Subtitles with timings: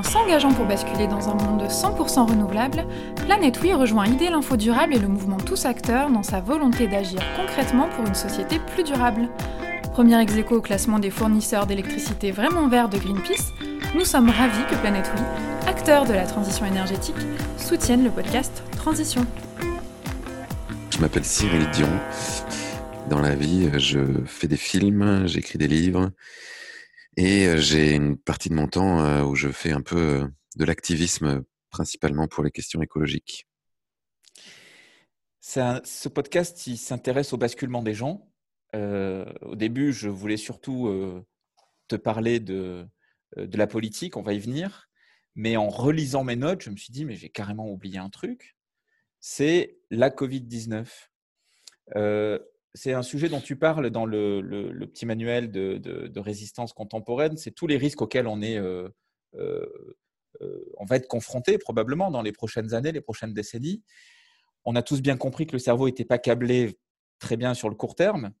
[0.00, 2.86] En s'engageant pour basculer dans un monde 100% renouvelable,
[3.26, 7.20] Planète Oui rejoint Idée l'Info Durable et le mouvement Tous Acteurs dans sa volonté d'agir
[7.36, 9.28] concrètement pour une société plus durable.
[9.92, 13.52] Premier ex au classement des fournisseurs d'électricité vraiment verts de Greenpeace,
[13.94, 15.22] nous sommes ravis que Planète Oui,
[15.68, 17.16] acteur de la transition énergétique,
[17.58, 19.26] soutienne le podcast Transition.
[20.88, 21.90] Je m'appelle Cyril Dion.
[23.10, 26.10] Dans la vie, je fais des films, j'écris des livres
[27.16, 32.28] et j'ai une partie de mon temps où je fais un peu de l'activisme, principalement
[32.28, 33.46] pour les questions écologiques.
[35.40, 38.30] ce podcast, s'intéresse au basculement des gens.
[38.74, 41.24] au début, je voulais surtout
[41.88, 42.86] te parler de,
[43.36, 44.88] de la politique, on va y venir.
[45.36, 48.56] Mais en relisant mes notes, je me suis dit, mais j'ai carrément oublié un truc
[49.20, 50.88] c'est la Covid-19.
[51.96, 52.38] Euh,
[52.74, 57.36] c'est un sujet dont tu parles dans le, petit manuel de, résistance contemporaine.
[57.36, 58.88] C'est tous les risques auxquels on est, euh,
[59.34, 59.66] euh,
[60.78, 63.82] on va être confronté probablement dans les prochaines années, les prochaines décennies.
[64.64, 66.78] On a tous bien compris que le cerveau n'était pas câblé
[67.18, 68.32] très bien sur le court terme.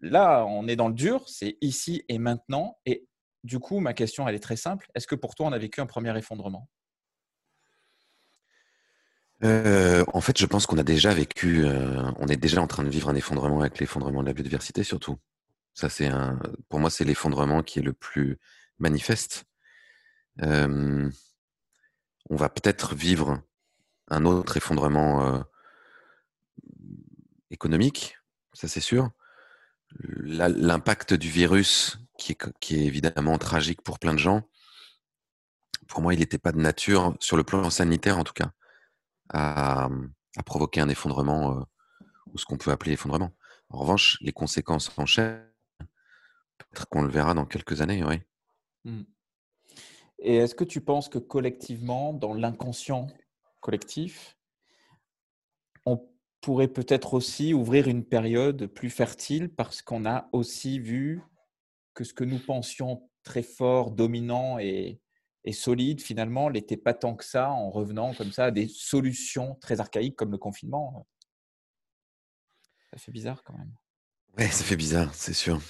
[0.00, 2.78] Là, on est dans le dur, c'est ici et maintenant.
[2.86, 3.06] Et
[3.44, 4.88] du coup, ma question, elle est très simple.
[4.94, 6.68] Est-ce que pour toi, on a vécu un premier effondrement?
[9.44, 12.84] Euh, en fait, je pense qu'on a déjà vécu, euh, on est déjà en train
[12.84, 15.18] de vivre un effondrement avec l'effondrement de la biodiversité, surtout.
[15.74, 18.38] Ça, c'est un, pour moi, c'est l'effondrement qui est le plus
[18.78, 19.44] manifeste.
[20.42, 21.10] Euh,
[22.30, 23.40] on va peut-être vivre
[24.08, 25.44] un autre effondrement
[27.50, 28.16] économique,
[28.52, 29.10] ça c'est sûr.
[30.00, 34.48] L'impact du virus, qui est évidemment tragique pour plein de gens,
[35.88, 38.52] pour moi, il n'était pas de nature, sur le plan sanitaire en tout cas,
[39.28, 39.88] à,
[40.44, 41.66] provoquer un effondrement
[42.32, 43.32] ou ce qu'on peut appeler effondrement.
[43.70, 48.20] En revanche, les conséquences en peut-être qu'on le verra dans quelques années, oui.
[48.84, 49.02] Mmh.
[50.18, 53.08] Et est-ce que tu penses que collectivement, dans l'inconscient
[53.60, 54.36] collectif,
[55.84, 56.08] on
[56.40, 61.22] pourrait peut-être aussi ouvrir une période plus fertile parce qu'on a aussi vu
[61.94, 65.00] que ce que nous pensions très fort, dominant et,
[65.46, 69.54] et solide, finalement, n'était pas tant que ça en revenant comme ça à des solutions
[69.60, 71.06] très archaïques comme le confinement.
[72.90, 73.72] Ça fait bizarre quand même.
[74.36, 75.60] Ouais, ça fait bizarre, c'est sûr.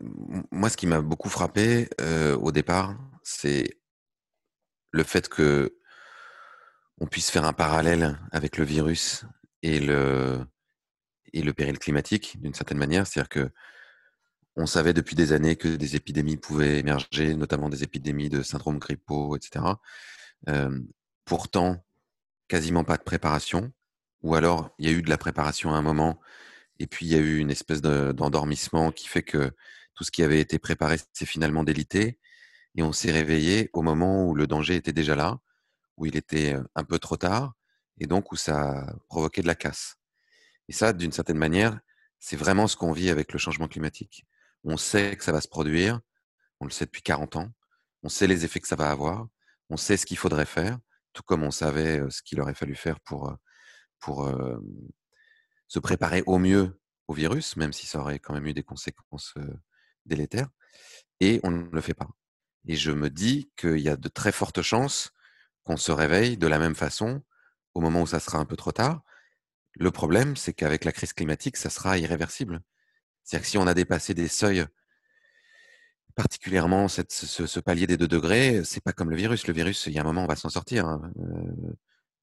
[0.00, 3.80] Moi, ce qui m'a beaucoup frappé euh, au départ, c'est
[4.92, 5.76] le fait que
[6.98, 9.24] on puisse faire un parallèle avec le virus
[9.62, 10.46] et le,
[11.32, 13.08] et le péril climatique d'une certaine manière.
[13.08, 13.50] C'est-à-dire que
[14.56, 18.78] on savait depuis des années que des épidémies pouvaient émerger, notamment des épidémies de syndrome
[18.78, 19.64] grippaux, etc.
[21.24, 21.84] pourtant,
[22.48, 23.72] quasiment pas de préparation,
[24.22, 26.20] ou alors il y a eu de la préparation à un moment,
[26.78, 29.50] et puis il y a eu une espèce d'endormissement qui fait que
[29.94, 32.18] tout ce qui avait été préparé s'est finalement délité,
[32.76, 35.38] et on s'est réveillé au moment où le danger était déjà là,
[35.96, 37.54] où il était un peu trop tard,
[37.98, 39.96] et donc où ça provoquait de la casse.
[40.68, 41.78] Et ça, d'une certaine manière,
[42.18, 44.26] c'est vraiment ce qu'on vit avec le changement climatique.
[44.64, 46.00] On sait que ça va se produire.
[46.60, 47.50] On le sait depuis 40 ans.
[48.02, 49.28] On sait les effets que ça va avoir.
[49.70, 50.78] On sait ce qu'il faudrait faire,
[51.12, 53.34] tout comme on savait ce qu'il aurait fallu faire pour,
[53.98, 54.30] pour
[55.68, 59.34] se préparer au mieux au virus, même si ça aurait quand même eu des conséquences
[60.04, 60.48] délétères.
[61.20, 62.08] Et on ne le fait pas.
[62.66, 65.12] Et je me dis qu'il y a de très fortes chances
[65.64, 67.22] qu'on se réveille de la même façon
[67.74, 69.02] au moment où ça sera un peu trop tard.
[69.72, 72.60] Le problème, c'est qu'avec la crise climatique, ça sera irréversible.
[73.24, 74.66] C'est-à-dire que si on a dépassé des seuils,
[76.14, 79.46] particulièrement ce, palier des 2 degrés, c'est pas comme le virus.
[79.46, 80.86] Le virus, il y a un moment, on va s'en sortir.
[80.86, 81.12] Hein.
[81.18, 81.72] Euh,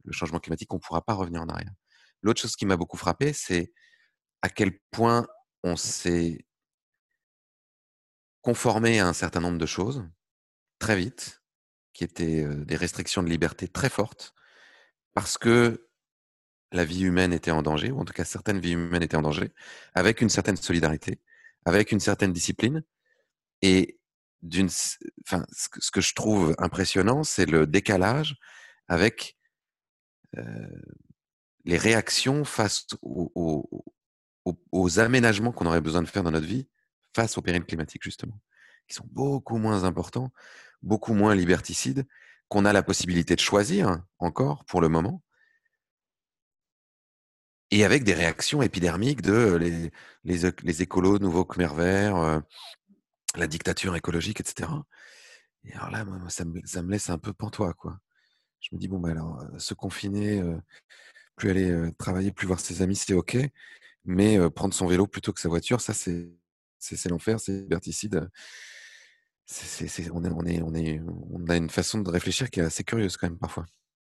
[0.05, 1.71] le changement climatique, on ne pourra pas revenir en arrière.
[2.21, 3.71] L'autre chose qui m'a beaucoup frappé, c'est
[4.41, 5.27] à quel point
[5.63, 6.45] on s'est
[8.41, 10.07] conformé à un certain nombre de choses
[10.79, 11.43] très vite,
[11.93, 14.33] qui étaient euh, des restrictions de liberté très fortes,
[15.13, 15.90] parce que
[16.71, 19.21] la vie humaine était en danger, ou en tout cas certaines vies humaines étaient en
[19.21, 19.51] danger,
[19.93, 21.19] avec une certaine solidarité,
[21.65, 22.83] avec une certaine discipline.
[23.61, 23.99] Et
[24.41, 24.69] d'une,
[25.25, 28.37] enfin, ce que je trouve impressionnant, c'est le décalage
[28.87, 29.37] avec
[30.37, 30.43] euh,
[31.65, 33.85] les réactions face aux,
[34.71, 36.67] aux aménagements qu'on aurait besoin de faire dans notre vie
[37.15, 38.39] face au péril climatique, justement,
[38.87, 40.31] qui sont beaucoup moins importants,
[40.81, 42.07] beaucoup moins liberticides,
[42.47, 45.23] qu'on a la possibilité de choisir encore pour le moment,
[47.71, 49.91] et avec des réactions épidermiques de les,
[50.25, 52.39] les, les écolos, nouveaux Khmer verts, euh,
[53.35, 54.69] la dictature écologique, etc.
[55.63, 57.97] Et alors là, moi, ça, me, ça me laisse un peu pantois, quoi.
[58.59, 60.57] Je me dis, bon, bah alors, euh, se confiner, euh,
[61.37, 63.37] plus aller travailler, plus voir ses amis, c'est OK.
[64.05, 66.29] Mais prendre son vélo plutôt que sa voiture, ça, c'est,
[66.79, 68.29] c'est, l'enfer, c'est liberticide.
[70.11, 73.27] on, est, on, est, on, a une façon de réfléchir qui est assez curieuse quand
[73.27, 73.65] même parfois.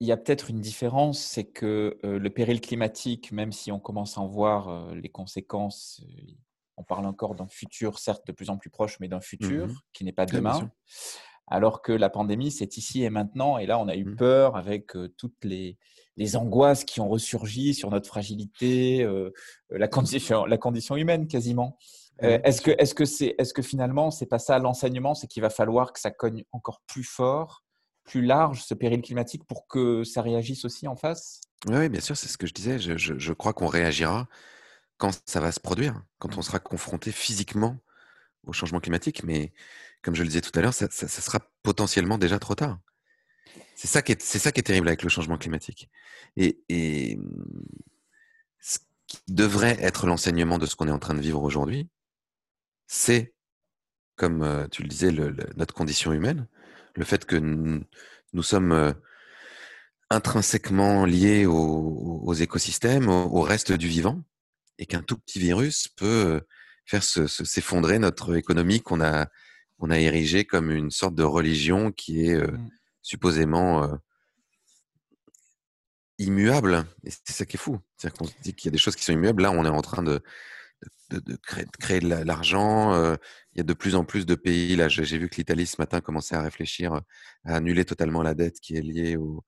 [0.05, 4.19] Il y a peut-être une différence, c'est que le péril climatique, même si on commence
[4.19, 6.05] à en voir les conséquences,
[6.77, 9.75] on parle encore d'un futur, certes de plus en plus proche, mais d'un futur mmh
[9.95, 10.71] qui n'est pas demain.
[11.47, 13.57] alors que la pandémie, c'est ici et maintenant.
[13.57, 14.17] Et là, on a eu mmh.
[14.17, 15.79] peur avec toutes les,
[16.19, 19.09] les, angoisses qui ont ressurgi sur notre fragilité,
[19.71, 21.79] la, condition, la condition humaine quasiment.
[22.19, 25.49] est-ce que, est-ce que c'est, est-ce que finalement, c'est pas ça l'enseignement, c'est qu'il va
[25.49, 27.64] falloir que ça cogne encore plus fort,
[28.05, 31.41] plus large ce péril climatique pour que ça réagisse aussi en face?
[31.67, 32.79] Oui, bien sûr, c'est ce que je disais.
[32.79, 34.29] Je, crois qu'on réagira
[34.99, 37.79] quand ça va se produire, quand on sera confronté physiquement
[38.45, 39.25] au changement climatique.
[39.25, 39.53] Mais
[40.03, 42.79] comme je le disais tout à l'heure, ça, sera potentiellement déjà trop tard.
[43.75, 45.91] C'est ça, qui est, ça qui est terrible avec le changement climatique.
[46.37, 47.19] Et,
[48.61, 51.89] ce qui devrait être l'enseignement de ce qu'on est en train de vivre aujourd'hui,
[52.87, 53.35] c'est,
[54.17, 55.11] comme euh, tu le disais,
[55.57, 56.47] notre condition humaine,
[56.95, 58.93] le fait que nous, sommes euh,
[60.11, 64.23] intrinsèquement liés aux, écosystèmes, au, reste du vivant,
[64.79, 66.43] et qu'un tout petit virus peut
[66.87, 69.29] faire s'effondrer notre économie qu'on a,
[69.79, 72.71] on a érigée comme une sorte de religion qui est mmh.
[73.03, 73.99] supposément
[76.19, 76.85] immuable.
[77.05, 77.79] Et c'est ça qui est fou.
[77.97, 79.43] C'est-à-dire qu'on se dit qu'il y a des choses qui sont immuables.
[79.43, 80.23] Là, on est en train de,
[81.11, 81.37] de,
[81.79, 82.95] créer, de l'argent.
[82.95, 84.77] il y a de plus en plus de pays.
[84.77, 86.95] Là, j'ai vu que l'Italie ce matin commençait à réfléchir
[87.45, 89.45] à annuler totalement la dette qui est liée au,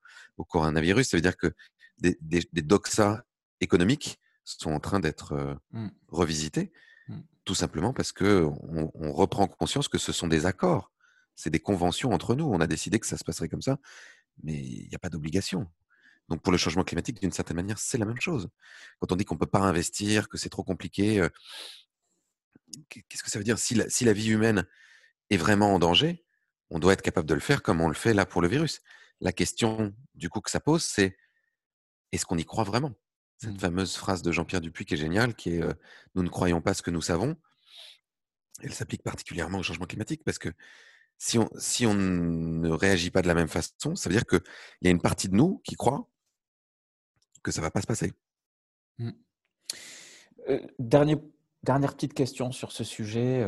[0.49, 1.09] coronavirus.
[1.09, 1.51] Ça veut dire que
[1.97, 3.23] des, des, des doxas
[3.59, 5.87] économiques sont en train d'être mmh.
[6.07, 6.71] revisités,
[7.07, 7.19] mmh.
[7.43, 10.91] tout simplement parce que on, reprend conscience que ce sont des accords,
[11.35, 12.45] c'est des conventions entre nous.
[12.45, 13.77] On a décidé que ça se passerait comme ça,
[14.43, 15.67] mais il n'y a pas d'obligation.
[16.29, 18.49] Donc pour le changement climatique, d'une certaine manière, c'est la même chose.
[18.99, 21.25] Quand on dit qu'on ne peut pas investir, que c'est trop compliqué,
[22.89, 23.57] qu'est-ce que ça veut dire?
[23.57, 24.65] Si la, si la vie humaine
[25.29, 26.25] est vraiment en danger,
[26.69, 28.81] on doit être capable de le faire comme on le fait là pour le virus.
[29.21, 31.17] La question du coup que ça pose, c'est
[32.11, 32.93] est-ce qu'on y croit vraiment?
[33.37, 33.59] Cette mmh.
[33.59, 35.63] fameuse phrase de Jean-Pierre Dupuis qui est géniale, qui est
[36.15, 37.37] Nous ne croyons pas ce que nous savons.
[38.61, 40.49] Elle s'applique particulièrement au changement climatique parce que
[41.17, 44.41] si on, si on ne réagit pas de la même façon, ça veut dire qu'il
[44.81, 46.09] y a une partie de nous qui croit
[47.43, 48.13] que ça va pas se passer.
[48.99, 49.11] Mmh.
[50.79, 53.45] dernière petite question sur ce sujet.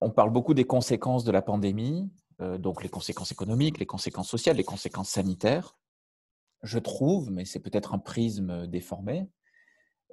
[0.00, 4.56] on parle beaucoup des conséquences de la pandémie, donc les conséquences économiques, les conséquences sociales,
[4.56, 5.76] les conséquences sanitaires
[6.62, 9.28] je trouve, mais c'est peut-être un prisme déformé,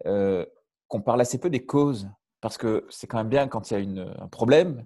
[0.05, 0.45] euh,
[0.87, 2.09] qu'on parle assez peu des causes.
[2.39, 4.85] Parce que c'est quand même bien quand il y a un problème,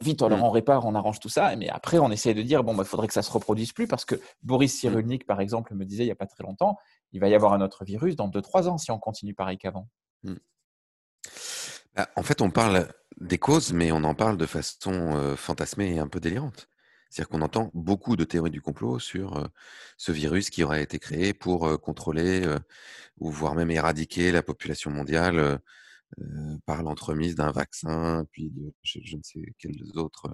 [0.00, 0.42] vite on, mmh.
[0.42, 2.84] on répare, on arrange tout ça, mais après on essaie de dire, bon, il bah,
[2.84, 4.78] faudrait que ça se reproduise plus, parce que Boris mmh.
[4.78, 6.78] Cyrulnik, par exemple, me disait il n'y a pas très longtemps,
[7.12, 9.88] il va y avoir un autre virus dans 2-3 ans si on continue pareil qu'avant.
[10.24, 10.34] Mmh.
[11.94, 12.88] Bah, en fait, on parle
[13.20, 16.68] des causes, mais on en parle de façon euh, fantasmée et un peu délirante.
[17.10, 19.50] C'est-à-dire qu'on entend beaucoup de théories du complot sur
[19.96, 22.46] ce virus qui aurait été créé pour contrôler
[23.18, 25.58] ou voire même éradiquer la population mondiale
[26.66, 30.28] par l'entremise d'un vaccin, puis de je, ne sais quelles autres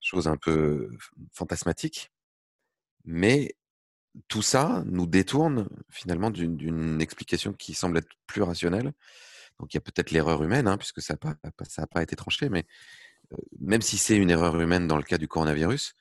[0.00, 0.90] choses un peu
[1.32, 2.10] fantasmatiques.
[3.04, 3.54] Mais
[4.28, 8.92] tout ça nous détourne finalement d'une explication qui semble être plus rationnelle.
[9.58, 12.66] Donc il y a peut-être l'erreur humaine, hein, puisque ça n'a pas, été tranché, mais
[13.60, 15.94] même si c'est une erreur humaine dans le cas du coronavirus,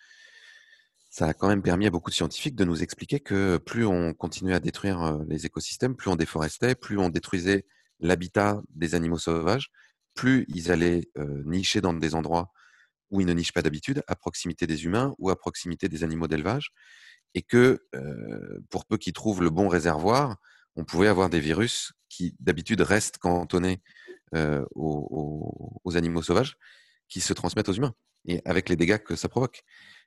[1.10, 4.13] ça a quand même permis à beaucoup de scientifiques de nous expliquer que plus on
[4.13, 7.66] continuait à détruire euh, les écosystèmes, plus on déforestait, plus on détruisait
[8.01, 9.72] l'habitat des animaux sauvages,
[10.13, 12.51] plus ils allaient euh, nicher dans des endroits
[13.10, 16.27] où ils ne nichent pas d'habitude, à proximité des humains ou à proximité des animaux
[16.27, 16.72] d'élevage,
[17.34, 20.38] et que euh, pour peu qu'ils trouvent le bon réservoir,
[20.75, 23.81] on pouvait avoir des virus qui d'habitude restent cantonnés
[24.75, 26.55] aux, animaux sauvages
[27.10, 27.93] qui se transmettent aux humains
[28.25, 29.63] et avec les dégâts que ça provoque.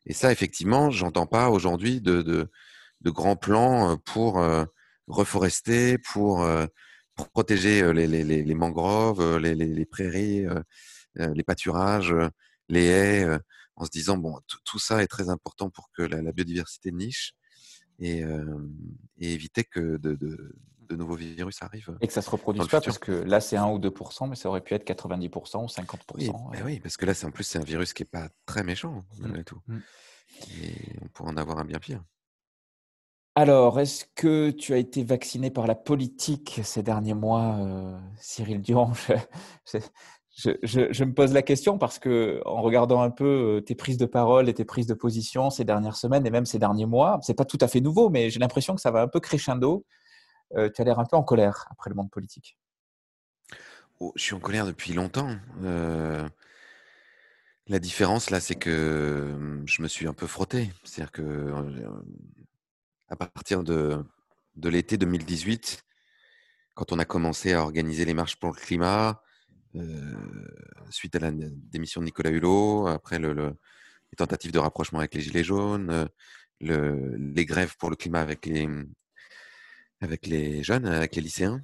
[0.07, 2.49] Et ça, effectivement, j'entends pas aujourd'hui de,
[3.03, 4.65] grands plans euh, pour euh,
[5.07, 6.67] reforester, pour, euh,
[7.15, 10.47] pour protéger les, les, les mangroves, les, les prairies,
[11.17, 12.15] les pâturages,
[12.69, 13.39] les haies,
[13.77, 17.35] en se disant bon, tout ça est très important pour que la, la biodiversité niche
[17.99, 18.23] et,
[19.19, 20.55] et éviter que de, de,
[20.85, 21.97] de nouveaux virus arrivent.
[22.01, 23.93] Et que ça ne se reproduise pas parce que là, c'est 1 ou 2
[24.29, 26.01] mais ça aurait pu être 90% ou 50%.
[26.17, 29.05] Oui, oui parce que là, en plus, c'est un virus qui n'est pas très méchant,
[29.19, 29.23] mmh.
[29.23, 29.61] malgré tout.
[29.67, 29.79] Mmh.
[30.63, 32.03] Et on pourrait en avoir un bien pire.
[33.37, 38.61] Alors, est-ce que tu as été vacciné par la politique ces derniers mois, euh, Cyril
[38.61, 38.93] Dion
[40.37, 44.07] je, me pose la question parce que en regardant un peu euh, tes prises de
[44.07, 47.35] parole et tes prises de position ces dernières semaines et même ces derniers mois, c'est
[47.35, 49.85] pas tout à fait nouveau, mais j'ai l'impression que ça va un peu crescendo.
[50.57, 52.57] Euh, tu as l'air un peu en colère après le monde politique.
[53.99, 55.31] Oh, je suis en colère depuis longtemps.
[57.67, 60.71] La différence là, c'est que je me suis un peu frotté.
[60.85, 61.51] C'est-à-dire que
[63.09, 64.05] à partir de,
[64.57, 65.85] de l'été 2018,
[66.75, 69.23] quand on a commencé à organiser les marches pour le climat,
[70.91, 75.21] suite à la démission de Nicolas Hulot, après le, les tentatives de rapprochement avec les
[75.21, 76.09] Gilets jaunes,
[76.61, 78.69] le, les grèves pour le climat avec les,
[80.01, 81.63] avec les jeunes, avec les lycéens,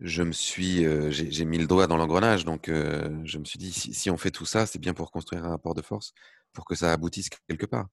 [0.00, 4.10] je me suis, j'ai mis le doigt dans l'engrenage, donc je me suis dit si,
[4.10, 6.12] on fait tout ça, c'est bien pour construire un rapport de force,
[6.52, 7.88] pour que ça aboutisse quelque part.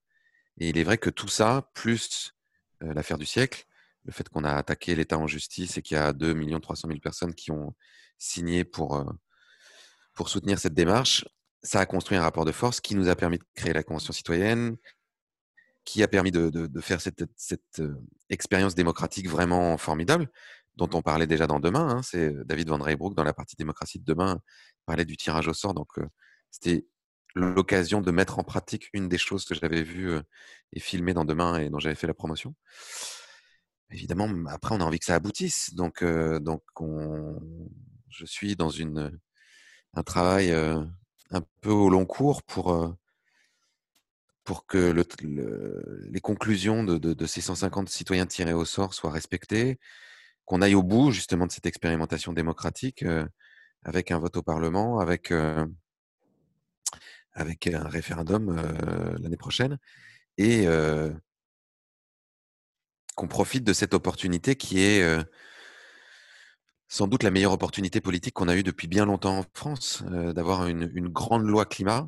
[0.57, 2.33] Et il est vrai que tout ça, plus
[2.81, 3.65] l'affaire du siècle,
[4.05, 6.99] le fait qu'on a attaqué l'État en justice et qu'il y a 2 300 000
[6.99, 7.73] personnes qui ont
[8.17, 9.05] signé pour,
[10.13, 11.25] pour soutenir cette démarche,
[11.61, 14.13] ça a construit un rapport de force qui nous a permis de créer la Convention
[14.13, 14.75] citoyenne,
[15.85, 17.81] qui a permis de, de, faire cette, cette
[18.29, 20.29] expérience démocratique vraiment formidable,
[20.75, 21.89] dont on parlait déjà dans Demain.
[21.89, 24.39] Hein, c'est David Van Reybrouck dans la partie démocratie de Demain
[24.85, 25.73] parlait du tirage au sort.
[25.73, 25.89] Donc,
[26.51, 26.85] c'était
[27.35, 30.17] l'occasion de mettre en pratique une des choses que j'avais vues
[30.73, 32.55] et filmées dans Demain et dont j'avais fait la promotion.
[33.89, 35.73] Évidemment, après, on a envie que ça aboutisse.
[35.73, 37.39] Donc, donc on,
[38.09, 39.19] je suis dans une,
[39.93, 42.95] un travail un peu au long cours pour,
[44.43, 45.05] pour que le,
[46.11, 49.79] les conclusions de, de, ces 150 citoyens tirés au sort soient respectées,
[50.45, 53.05] qu'on aille au bout justement de cette expérimentation démocratique
[53.83, 55.31] avec un vote au Parlement, avec
[57.33, 59.77] avec un référendum euh, l'année prochaine,
[60.37, 61.11] et euh,
[63.15, 65.23] qu'on profite de cette opportunité qui est euh,
[66.87, 70.67] sans doute la meilleure opportunité politique qu'on a eue depuis bien longtemps en France, d'avoir
[70.67, 72.07] une, grande loi climat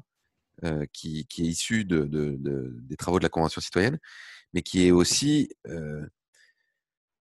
[0.94, 3.98] qui, est issue de, de, de, des travaux de la Convention citoyenne,
[4.54, 5.50] mais qui est aussi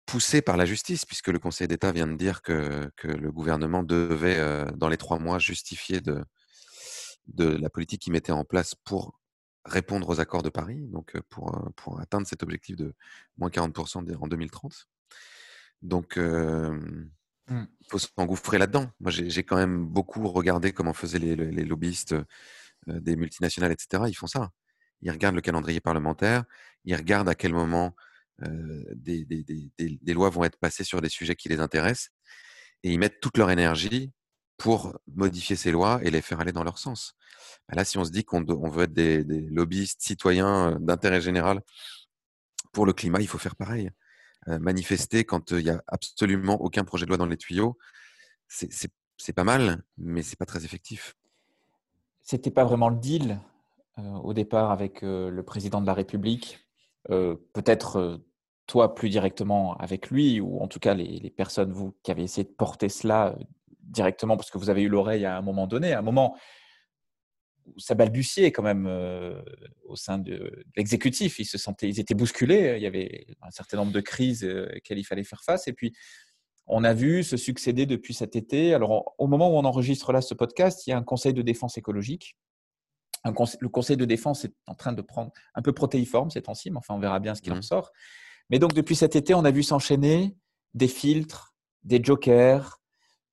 [0.07, 4.67] poussée par la justice, puisque le Conseil d'État vient de dire que le gouvernement devait,
[4.75, 6.25] dans les trois mois, justifier de,
[7.29, 9.21] de la politique qu'il mettait en place pour
[9.65, 12.95] répondre aux accords de Paris, donc pour, pour atteindre cet objectif de
[13.37, 14.89] moins 40% en 2030.
[15.83, 17.01] Donc, mmh.
[17.49, 18.91] il faut s'engouffrer là-dedans.
[19.01, 22.15] Moi, j'ai quand même beaucoup regardé comment faisaient les, les, lobbyistes
[22.87, 24.05] des multinationales, etc.
[24.07, 24.53] Ils font ça.
[25.03, 26.45] Ils regardent le calendrier parlementaire,
[26.85, 27.95] ils regardent à quel moment
[28.95, 32.11] des, des, des, des, lois vont être passées sur des sujets qui les intéressent,
[32.83, 34.13] et ils mettent toute leur énergie
[34.57, 37.15] pour modifier ces lois et les faire aller dans leur sens.
[37.69, 41.61] Bah là, si on se dit qu'on veut être des, lobbyistes citoyens euh, d'intérêt général
[42.73, 43.91] pour le climat, il faut faire pareil.
[44.49, 47.77] Euh, manifester quand euh, il n'y a absolument aucun projet de loi dans les tuyaux,
[48.49, 51.17] c'est pas mal, mais c'est pas très effectif.
[52.23, 53.41] C'était pas vraiment le deal
[53.97, 56.61] au départ avec le président de la République.
[57.09, 58.21] Peut-être
[58.67, 62.23] toi plus directement avec lui, ou en tout cas les, les, personnes vous qui avez
[62.23, 63.37] essayé de porter cela
[63.87, 66.37] directement parce que vous avez eu l'oreille à un moment donné, à un moment
[67.67, 69.43] où ça balbutiait quand même euh,
[69.85, 71.39] au sein de, l'exécutif.
[71.39, 72.75] Ils se sentaient, ils étaient bousculés.
[72.77, 75.67] Il y avait un certain nombre de crises euh, auxquelles il fallait faire face.
[75.69, 75.93] Et puis,
[76.67, 78.75] on a vu se succéder depuis cet été.
[78.75, 81.43] Alors, au moment où on enregistre là ce podcast, il y a un conseil de
[81.43, 82.37] défense écologique.
[83.25, 86.79] le conseil de défense est en train de prendre un peu protéiforme ces temps-ci, mais
[86.79, 87.63] enfin, on verra bien ce qu'il en mmh.
[87.63, 87.93] sort.
[88.51, 90.37] Mais donc, depuis cet été, on a vu s'enchaîner
[90.75, 92.81] des filtres, des jokers,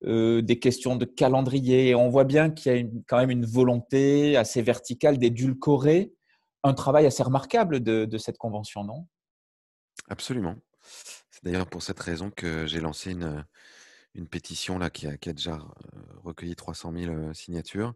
[0.06, 1.96] euh, des questions de calendrier.
[1.96, 6.14] On voit bien qu'il y a quand même une volonté assez verticale d'édulcorer
[6.64, 9.08] un travail assez remarquable de, cette convention, non?
[10.10, 10.56] Absolument.
[11.32, 13.46] C'est d'ailleurs pour cette raison que j'ai lancé une,
[14.14, 17.94] une pétition là, qui, a, déjà euh, recueilli 300 000 euh, signatures.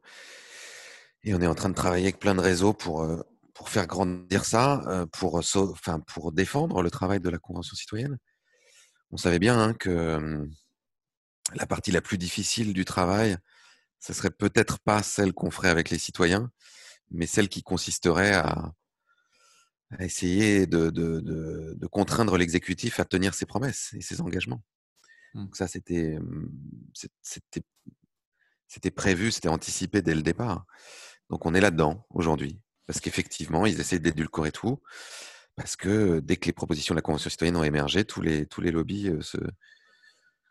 [1.23, 3.05] Et on est en train de travailler avec plein de réseaux pour,
[3.53, 5.41] pour faire grandir ça, pour,
[6.05, 8.17] pour défendre le travail de la Convention citoyenne.
[9.11, 10.47] On savait bien hein, que
[11.55, 13.37] la partie la plus difficile du travail,
[13.99, 16.51] ce serait peut-être pas celle qu'on ferait avec les citoyens,
[17.11, 18.73] mais celle qui consisterait à,
[19.99, 24.61] essayer de, contraindre l'exécutif à tenir ses promesses et ses engagements.
[25.33, 25.45] Mmh.
[25.45, 26.19] Donc ça, c'était,
[27.21, 30.65] c'était, prévu, c'était anticipé dès le départ.
[31.29, 34.81] Donc on est là-dedans aujourd'hui, parce qu'effectivement, ils essaient d'édulcorer tout,
[35.55, 38.61] parce que dès que les propositions de la Convention citoyenne ont émergé, tous les, tous
[38.61, 39.37] les lobbies se,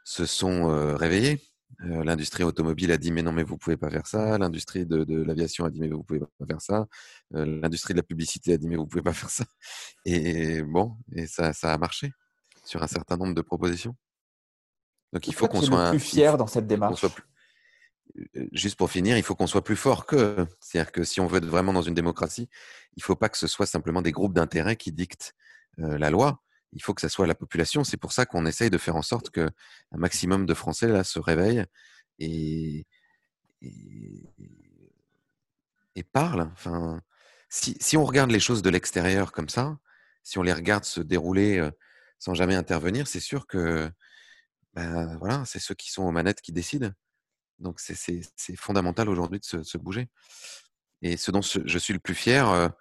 [0.06, 1.40] se sont réveillés.
[1.80, 4.38] L'industrie automobile a dit mais non mais vous pouvez pas faire ça.
[4.38, 6.86] L'industrie de, l'aviation a dit mais vous pouvez pas faire ça.
[7.32, 9.44] L'industrie de la publicité a dit mais vous pouvez pas faire ça.
[10.04, 12.12] Et bon, et ça, ça a marché
[12.64, 13.96] sur un certain nombre de propositions.
[15.12, 17.04] Donc il faut qu'on soit plus fier dans cette démarche?
[18.52, 20.46] Juste pour finir, il faut qu'on soit plus fort que.
[20.60, 22.48] C'est-à-dire que si on veut être vraiment dans une démocratie,
[22.96, 25.34] il ne faut pas que ce soit simplement des groupes d'intérêt qui dictent
[25.78, 26.40] la loi
[26.72, 27.84] il faut que ça soit la population.
[27.84, 29.50] C'est pour ça qu'on essaye de faire en sorte qu'un
[29.92, 31.64] maximum de Français là se réveillent
[32.18, 32.86] et,
[33.62, 34.24] et,
[36.12, 36.50] parle.
[36.52, 37.02] Enfin,
[37.48, 39.78] si, si, on regarde les choses de l'extérieur comme ça,
[40.22, 41.68] si on les regarde se dérouler
[42.18, 43.90] sans jamais intervenir, c'est sûr que
[44.74, 46.90] ben, voilà, c'est ceux qui sont aux manettes qui décident.
[47.58, 48.22] Donc c'est
[48.56, 50.08] fondamental aujourd'hui de se, bouger.
[51.02, 52.76] Et ce dont je suis le plus fier, bah,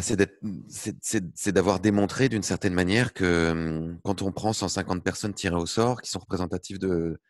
[0.00, 5.66] c'est d'avoir démontré d'une certaine manière que mmh, quand on prend 150 personnes tirées au
[5.66, 7.20] sort, qui sont représentatives de,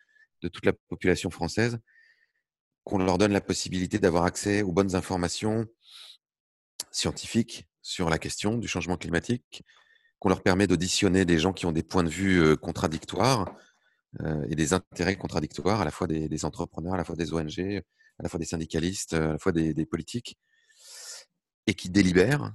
[0.40, 1.78] toute la population française,
[2.84, 5.66] qu'on leur donne la possibilité d'avoir accès aux bonnes informations
[6.90, 9.62] scientifiques sur la question du changement climatique,
[10.18, 13.54] qu'on leur permet d'auditionner des gens qui ont des points de vue contradictoires
[14.48, 17.82] et des intérêts contradictoires, à la fois des, entrepreneurs, à la fois des ONG,
[18.18, 20.38] à la fois des syndicalistes, à la fois des politiques,
[21.68, 22.54] et qui délibèrent,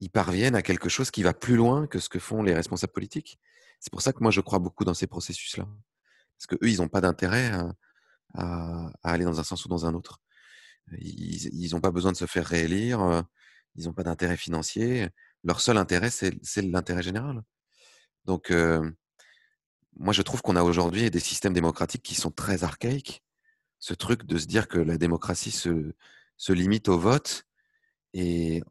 [0.00, 2.92] ils parviennent à quelque chose qui va plus loin que ce que font les responsables
[2.92, 3.38] politiques.
[3.78, 5.68] C'est pour ça que moi, je crois beaucoup dans ces processus-là.
[6.36, 7.52] Parce qu'eux, ils n'ont pas d'intérêt
[8.34, 10.20] à, aller dans un sens ou dans un autre.
[10.98, 13.24] Ils n'ont pas besoin de se faire réélire,
[13.76, 15.08] ils n'ont pas d'intérêt financier.
[15.44, 17.42] Leur seul intérêt, c'est l'intérêt général.
[18.24, 18.52] Donc,
[19.96, 23.22] moi, je trouve qu'on a aujourd'hui des systèmes démocratiques qui sont très archaïques.
[23.78, 27.47] Ce truc de se dire que la démocratie se limite au vote
[28.14, 28.62] et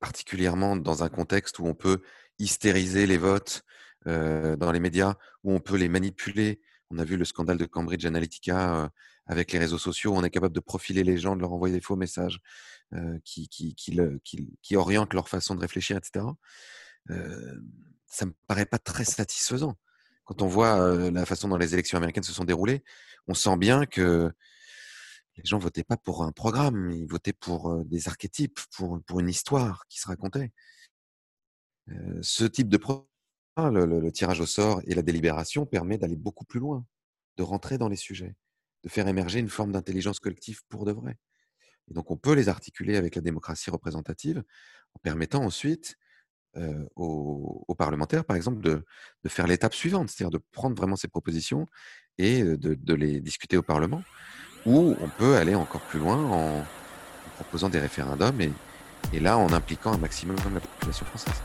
[0.00, 2.02] particulièrement dans un contexte où on peut
[2.38, 3.62] hystériser les votes
[4.04, 5.14] dans les médias,
[5.44, 6.60] où on peut les manipuler.
[6.90, 8.90] On a vu le scandale de Cambridge Analytica
[9.26, 10.12] avec les réseaux sociaux.
[10.14, 12.40] On est capable de profiler les gens, de leur envoyer des faux messages
[13.24, 16.26] qui, qui, qui, orientent leur façon de réfléchir, etc.
[18.06, 19.76] ça me paraît pas très satisfaisant.
[20.24, 22.82] Quand on voit la façon dont les élections américaines se sont déroulées,
[23.28, 24.32] on sent bien que
[25.36, 29.86] les gens votaient pas pour un programme, ils votaient pour des archétypes, pour, une histoire
[29.88, 30.52] qui se racontait.
[32.20, 33.06] ce type de programme,
[33.56, 36.84] le, tirage au sort et la délibération permet d'aller beaucoup plus loin,
[37.36, 38.34] de rentrer dans les sujets,
[38.82, 41.18] de faire émerger une forme d'intelligence collective pour de vrai.
[41.90, 44.42] Et donc on peut les articuler avec la démocratie représentative
[44.94, 45.96] en permettant ensuite
[46.96, 48.84] aux, parlementaires, par exemple, de,
[49.26, 51.66] faire l'étape suivante, c'est-à-dire de prendre vraiment ces propositions
[52.18, 54.02] et de les discuter au Parlement
[54.66, 56.64] ou on peut aller encore plus loin en,
[57.36, 61.40] proposant des référendums et, là en impliquant un maximum la population française.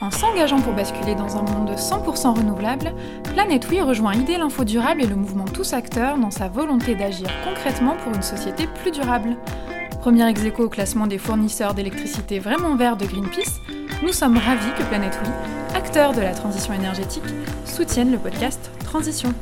[0.00, 2.92] En s'engageant pour basculer dans un monde 100% renouvelable,
[3.34, 7.28] Planète Oui rejoint Idée l'Info Durable et le mouvement Tous Acteurs dans sa volonté d'agir
[7.44, 9.36] concrètement pour une société plus durable.
[10.00, 13.60] Premier ex au classement des fournisseurs d'électricité vraiment verts de Greenpeace,
[14.02, 15.30] nous sommes ravis que Planète Oui,
[15.74, 17.24] acteur de la transition énergétique,
[17.64, 19.34] soutienne le podcast Transition.